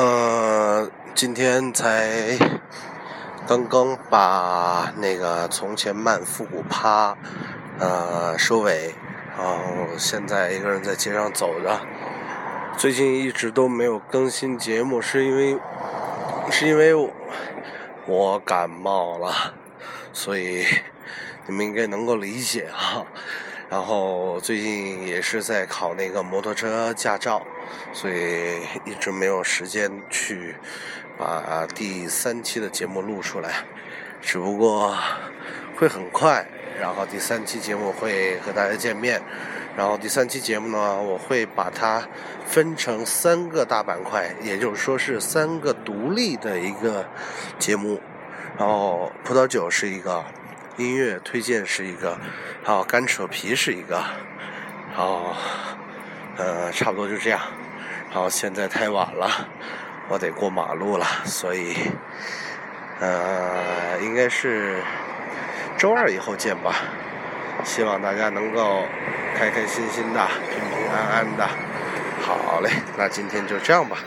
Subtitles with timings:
[0.00, 2.38] 呃，今天才
[3.48, 7.16] 刚刚把那个从前慢复古趴
[7.80, 8.94] 呃收尾，
[9.36, 11.80] 然后现在一个人在街上走着。
[12.76, 15.58] 最近一直都没有更新节目，是因为
[16.48, 16.94] 是因为
[18.06, 19.54] 我感冒了，
[20.12, 20.64] 所以
[21.48, 23.02] 你们应该能够理解啊。
[23.70, 27.46] 然后最近也是在考那个摩托车驾照，
[27.92, 30.54] 所以一直没有时间去
[31.18, 33.66] 把第三期的节目录出来。
[34.22, 34.96] 只不过
[35.76, 36.46] 会很快，
[36.80, 39.20] 然后第三期节目会和大家见面。
[39.76, 42.02] 然后第三期节目呢，我会把它
[42.46, 47.06] 分成三个大板块，也就是说是三个独立的一个
[47.58, 48.00] 节目。
[48.56, 50.24] 然后葡萄酒是一个。
[50.78, 52.16] 音乐推荐是一个，
[52.62, 54.00] 好干扯皮是一个，
[54.94, 55.36] 好，
[56.36, 57.40] 呃，差不多就这样。
[58.10, 59.28] 好，现在太晚了，
[60.08, 61.74] 我得过马路了，所以，
[63.00, 64.80] 呃，应该是
[65.76, 66.76] 周二以后见吧。
[67.64, 68.84] 希望大家能够
[69.34, 71.44] 开开心心的、平平安安的。
[72.22, 73.98] 好嘞，那今天就这样吧。